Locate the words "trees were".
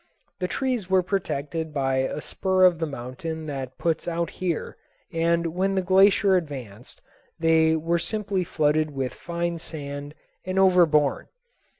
0.47-1.03